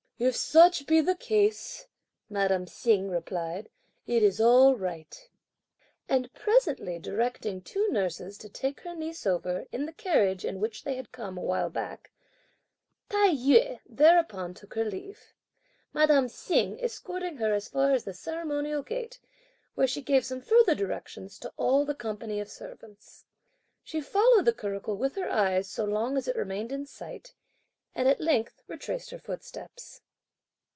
[0.23, 1.87] "If such be the case,"
[2.29, 3.69] madame Hsing replied,
[4.05, 5.27] "it's all right."
[6.07, 10.83] And presently directing two nurses to take her niece over, in the carriage, in which
[10.83, 12.11] they had come a while back,
[13.09, 15.33] Tai yü thereupon took her leave;
[15.91, 19.17] madame Hsing escorting her as far as the ceremonial gate,
[19.73, 23.25] where she gave some further directions to all the company of servants.
[23.83, 27.33] She followed the curricle with her eyes so long as it remained in sight,
[27.95, 30.01] and at length retraced her footsteps.